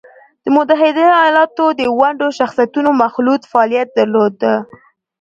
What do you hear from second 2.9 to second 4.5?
مخلوط فعالیت درلود